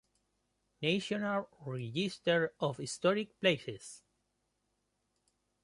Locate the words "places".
3.39-4.01